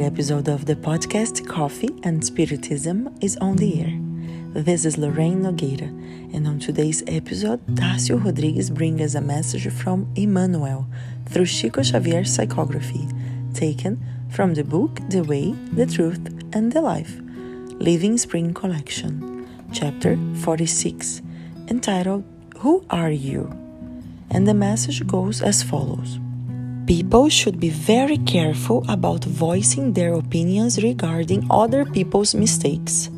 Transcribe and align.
Episode 0.00 0.48
of 0.48 0.64
the 0.64 0.76
podcast 0.76 1.46
Coffee 1.46 1.90
and 2.04 2.24
Spiritism 2.24 3.14
is 3.20 3.36
on 3.36 3.56
the 3.56 3.82
air. 3.82 3.92
This 4.54 4.86
is 4.86 4.96
Lorraine 4.96 5.42
Nogueira, 5.42 5.88
and 6.34 6.46
on 6.46 6.58
today's 6.58 7.02
episode, 7.06 7.60
Tassio 7.76 8.24
Rodrigues 8.24 8.70
brings 8.70 9.02
us 9.02 9.14
a 9.14 9.20
message 9.20 9.70
from 9.70 10.10
Emmanuel 10.16 10.86
through 11.26 11.44
Chico 11.44 11.82
Xavier's 11.82 12.34
psychography, 12.34 13.12
taken 13.52 14.02
from 14.30 14.54
the 14.54 14.64
book 14.64 14.98
The 15.10 15.22
Way, 15.22 15.52
the 15.72 15.84
Truth, 15.84 16.26
and 16.54 16.72
the 16.72 16.80
Life, 16.80 17.20
Living 17.78 18.16
Spring 18.16 18.54
Collection, 18.54 19.46
chapter 19.70 20.18
46, 20.36 21.20
entitled 21.68 22.24
Who 22.60 22.86
Are 22.88 23.10
You? 23.10 23.52
And 24.30 24.48
the 24.48 24.54
message 24.54 25.06
goes 25.06 25.42
as 25.42 25.62
follows. 25.62 26.18
People 26.90 27.28
should 27.28 27.60
be 27.60 27.68
very 27.70 28.18
careful 28.18 28.84
about 28.88 29.22
voicing 29.22 29.92
their 29.92 30.12
opinions 30.14 30.82
regarding 30.82 31.46
other 31.48 31.84
people's 31.84 32.34
mistakes. 32.34 33.08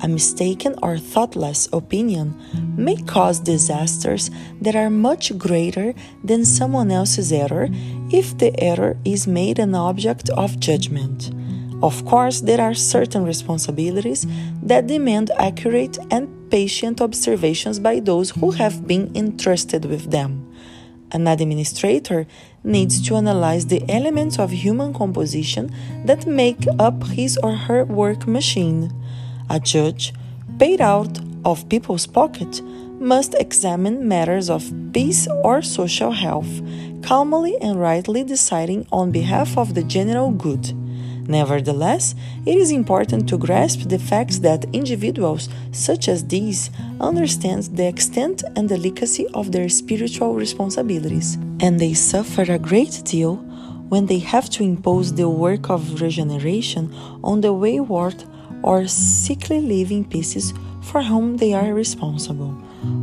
A 0.00 0.08
mistaken 0.08 0.74
or 0.82 0.98
thoughtless 0.98 1.68
opinion 1.72 2.34
may 2.76 2.96
cause 2.96 3.38
disasters 3.38 4.28
that 4.60 4.74
are 4.74 4.90
much 4.90 5.38
greater 5.38 5.94
than 6.24 6.44
someone 6.44 6.90
else's 6.90 7.30
error 7.30 7.68
if 8.10 8.36
the 8.38 8.52
error 8.60 8.96
is 9.04 9.28
made 9.28 9.60
an 9.60 9.76
object 9.76 10.28
of 10.30 10.58
judgment. 10.58 11.30
Of 11.80 12.04
course, 12.04 12.40
there 12.40 12.60
are 12.60 12.74
certain 12.74 13.24
responsibilities 13.24 14.26
that 14.64 14.88
demand 14.88 15.30
accurate 15.38 15.96
and 16.10 16.26
patient 16.50 17.00
observations 17.00 17.78
by 17.78 18.00
those 18.00 18.30
who 18.30 18.50
have 18.50 18.88
been 18.88 19.12
entrusted 19.14 19.84
with 19.84 20.10
them. 20.10 20.41
An 21.12 21.26
administrator 21.26 22.26
needs 22.64 23.06
to 23.06 23.16
analyze 23.16 23.66
the 23.66 23.84
elements 23.88 24.38
of 24.38 24.50
human 24.50 24.94
composition 24.94 25.70
that 26.06 26.26
make 26.26 26.64
up 26.78 27.06
his 27.08 27.38
or 27.42 27.54
her 27.54 27.84
work 27.84 28.26
machine. 28.26 28.90
A 29.50 29.60
judge, 29.60 30.14
paid 30.58 30.80
out 30.80 31.18
of 31.44 31.68
people's 31.68 32.06
pocket, 32.06 32.62
must 32.98 33.34
examine 33.34 34.08
matters 34.08 34.48
of 34.48 34.72
peace 34.92 35.28
or 35.44 35.60
social 35.60 36.12
health, 36.12 36.62
calmly 37.02 37.58
and 37.60 37.78
rightly 37.78 38.24
deciding 38.24 38.86
on 38.90 39.10
behalf 39.10 39.58
of 39.58 39.74
the 39.74 39.82
general 39.82 40.30
good. 40.30 40.72
Nevertheless, 41.28 42.14
it 42.46 42.56
is 42.56 42.70
important 42.70 43.28
to 43.28 43.38
grasp 43.38 43.88
the 43.88 43.98
fact 43.98 44.42
that 44.42 44.64
individuals 44.72 45.48
such 45.70 46.08
as 46.08 46.26
these 46.26 46.70
understand 47.00 47.64
the 47.76 47.86
extent 47.86 48.42
and 48.56 48.68
delicacy 48.68 49.26
of 49.34 49.52
their 49.52 49.68
spiritual 49.68 50.34
responsibilities, 50.34 51.36
and 51.60 51.78
they 51.78 51.94
suffer 51.94 52.42
a 52.42 52.58
great 52.58 53.02
deal 53.04 53.36
when 53.88 54.06
they 54.06 54.18
have 54.18 54.48
to 54.50 54.64
impose 54.64 55.12
the 55.12 55.28
work 55.28 55.70
of 55.70 56.00
regeneration 56.00 56.92
on 57.22 57.40
the 57.40 57.52
wayward 57.52 58.24
or 58.62 58.86
sickly 58.86 59.60
living 59.60 60.04
pieces 60.04 60.54
for 60.82 61.02
whom 61.02 61.36
they 61.36 61.52
are 61.52 61.72
responsible. 61.74 62.56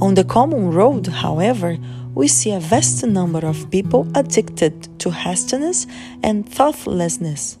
On 0.00 0.14
the 0.14 0.24
common 0.24 0.70
road, 0.70 1.06
however, 1.06 1.78
we 2.14 2.28
see 2.28 2.52
a 2.52 2.60
vast 2.60 3.04
number 3.04 3.44
of 3.44 3.70
people 3.70 4.06
addicted 4.14 5.00
to 5.00 5.10
hastiness 5.10 5.86
and 6.22 6.48
thoughtlessness. 6.48 7.58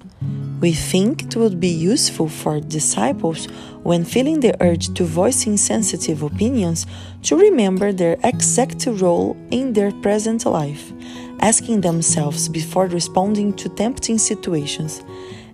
We 0.60 0.72
think 0.72 1.24
it 1.24 1.36
would 1.36 1.60
be 1.60 1.68
useful 1.68 2.28
for 2.28 2.60
disciples, 2.60 3.46
when 3.82 4.04
feeling 4.04 4.40
the 4.40 4.56
urge 4.62 4.94
to 4.94 5.04
voice 5.04 5.46
insensitive 5.46 6.22
opinions, 6.22 6.86
to 7.24 7.36
remember 7.36 7.92
their 7.92 8.16
exact 8.24 8.86
role 8.86 9.36
in 9.50 9.72
their 9.72 9.92
present 9.92 10.46
life, 10.46 10.92
asking 11.40 11.82
themselves 11.82 12.48
before 12.48 12.86
responding 12.86 13.52
to 13.54 13.68
tempting 13.68 14.18
situations 14.18 15.02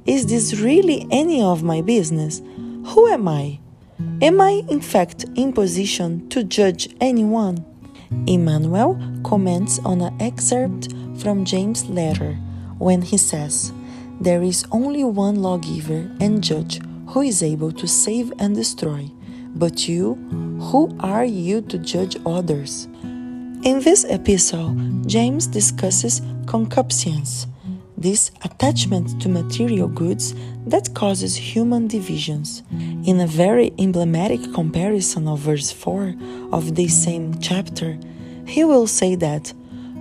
Is 0.06 0.26
this 0.26 0.60
really 0.60 1.06
any 1.10 1.42
of 1.42 1.62
my 1.62 1.80
business? 1.80 2.40
Who 2.86 3.08
am 3.08 3.26
I? 3.28 3.58
Am 4.22 4.40
I, 4.40 4.62
in 4.68 4.80
fact, 4.80 5.24
in 5.34 5.52
position 5.52 6.28
to 6.30 6.44
judge 6.44 6.88
anyone? 7.00 7.64
Emmanuel 8.26 9.00
comments 9.24 9.78
on 9.84 10.00
an 10.00 10.20
excerpt 10.20 10.92
from 11.18 11.44
James' 11.44 11.86
letter 11.88 12.34
when 12.78 13.02
he 13.02 13.16
says, 13.16 13.72
There 14.20 14.42
is 14.42 14.66
only 14.70 15.02
one 15.02 15.36
lawgiver 15.40 16.10
and 16.20 16.44
judge 16.44 16.78
who 17.06 17.22
is 17.22 17.42
able 17.42 17.72
to 17.72 17.88
save 17.88 18.32
and 18.38 18.54
destroy. 18.54 19.10
But 19.54 19.88
you, 19.88 20.14
who 20.60 20.94
are 21.00 21.24
you 21.24 21.62
to 21.62 21.78
judge 21.78 22.18
others? 22.26 22.86
In 23.62 23.80
this 23.80 24.04
epistle, 24.04 24.76
James 25.06 25.46
discusses 25.46 26.20
concupiscence, 26.46 27.46
this 27.96 28.30
attachment 28.44 29.20
to 29.22 29.28
material 29.30 29.88
goods 29.88 30.34
that 30.66 30.94
causes 30.94 31.34
human 31.34 31.88
divisions. 31.88 32.62
In 33.06 33.20
a 33.20 33.26
very 33.26 33.72
emblematic 33.78 34.52
comparison 34.52 35.28
of 35.28 35.38
verse 35.38 35.72
4 35.72 36.14
of 36.52 36.74
this 36.74 37.04
same 37.04 37.40
chapter, 37.40 37.98
he 38.46 38.64
will 38.64 38.86
say 38.86 39.14
that, 39.16 39.52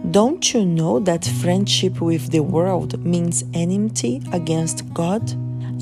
Don't 0.07 0.53
you 0.53 0.65
know 0.65 0.99
that 1.01 1.25
friendship 1.25 2.01
with 2.01 2.31
the 2.31 2.39
world 2.39 3.05
means 3.05 3.43
enmity 3.53 4.23
against 4.31 4.91
God? 4.91 5.21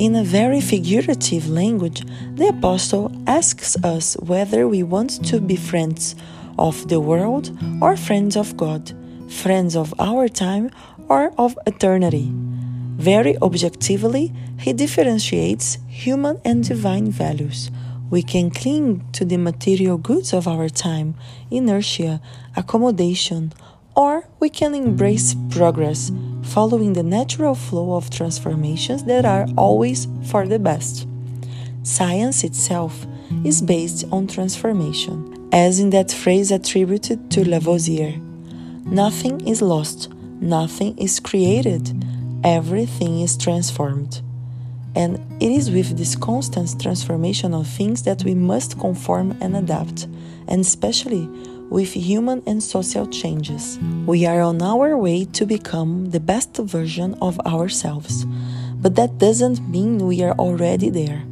In 0.01 0.15
a 0.15 0.23
very 0.23 0.59
figurative 0.59 1.47
language, 1.47 2.03
the 2.35 2.49
Apostle 2.49 3.09
asks 3.25 3.77
us 3.85 4.15
whether 4.15 4.67
we 4.67 4.83
want 4.83 5.23
to 5.27 5.39
be 5.39 5.55
friends 5.55 6.15
of 6.59 6.89
the 6.89 6.99
world 6.99 7.57
or 7.79 7.95
friends 7.95 8.35
of 8.35 8.57
God, 8.57 8.91
friends 9.29 9.77
of 9.77 9.93
our 9.97 10.27
time 10.27 10.71
or 11.07 11.31
of 11.37 11.57
eternity. 11.65 12.29
Very 12.97 13.37
objectively, 13.37 14.33
he 14.59 14.73
differentiates 14.73 15.77
human 15.87 16.41
and 16.43 16.67
divine 16.67 17.11
values. 17.11 17.71
We 18.09 18.23
can 18.23 18.49
cling 18.49 19.05
to 19.13 19.25
the 19.25 19.37
material 19.37 19.97
goods 19.97 20.33
of 20.33 20.47
our 20.47 20.69
time, 20.69 21.15
inertia, 21.51 22.19
accommodation, 22.55 23.53
or 23.97 24.27
we 24.39 24.47
can 24.47 24.75
embrace 24.75 25.35
progress, 25.49 26.11
following 26.43 26.93
the 26.93 27.03
natural 27.03 27.55
flow 27.55 27.95
of 27.95 28.11
transformations 28.11 29.03
that 29.05 29.25
are 29.25 29.47
always 29.57 30.07
for 30.29 30.47
the 30.47 30.59
best. 30.59 31.07
Science 31.81 32.43
itself 32.43 33.07
is 33.43 33.61
based 33.61 34.05
on 34.11 34.27
transformation, 34.27 35.49
as 35.51 35.79
in 35.79 35.89
that 35.89 36.11
phrase 36.11 36.51
attributed 36.51 37.31
to 37.31 37.43
Lavoisier 37.49 38.13
Nothing 38.85 39.45
is 39.45 39.61
lost, 39.61 40.13
nothing 40.39 40.97
is 40.97 41.19
created, 41.19 41.91
everything 42.43 43.21
is 43.21 43.35
transformed. 43.35 44.21
And 44.95 45.19
it 45.41 45.51
is 45.51 45.69
with 45.71 45.97
this 45.97 46.15
constant 46.15 46.79
transformation 46.81 47.53
of 47.53 47.67
things 47.67 48.03
that 48.03 48.23
we 48.23 48.33
must 48.33 48.79
conform 48.79 49.37
and 49.41 49.57
adapt, 49.57 50.03
and 50.47 50.61
especially 50.61 51.27
with 51.69 51.93
human 51.93 52.41
and 52.45 52.61
social 52.63 53.05
changes. 53.07 53.79
We 54.05 54.25
are 54.25 54.41
on 54.41 54.61
our 54.61 54.97
way 54.97 55.25
to 55.25 55.45
become 55.45 56.11
the 56.11 56.19
best 56.19 56.57
version 56.57 57.15
of 57.21 57.39
ourselves, 57.41 58.25
but 58.75 58.95
that 58.95 59.17
doesn't 59.17 59.67
mean 59.69 59.99
we 59.99 60.23
are 60.23 60.33
already 60.33 60.89
there. 60.89 61.23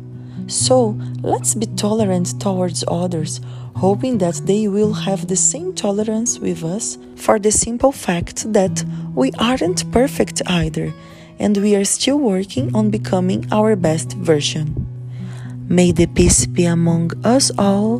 So 0.47 0.97
let's 1.21 1.55
be 1.55 1.65
tolerant 1.65 2.39
towards 2.39 2.83
others, 2.87 3.41
hoping 3.75 4.19
that 4.19 4.41
they 4.45 4.67
will 4.67 4.93
have 4.93 5.27
the 5.27 5.35
same 5.35 5.73
tolerance 5.73 6.39
with 6.39 6.63
us 6.63 6.97
for 7.15 7.39
the 7.39 7.51
simple 7.51 7.91
fact 7.91 8.51
that 8.53 8.83
we 9.15 9.31
aren't 9.39 9.91
perfect 9.91 10.41
either, 10.45 10.93
and 11.39 11.57
we 11.57 11.75
are 11.75 11.85
still 11.85 12.19
working 12.19 12.75
on 12.75 12.89
becoming 12.89 13.47
our 13.51 13.75
best 13.75 14.13
version. 14.13 14.87
May 15.67 15.91
the 15.91 16.05
peace 16.05 16.45
be 16.45 16.65
among 16.65 17.11
us 17.25 17.51
all, 17.57 17.99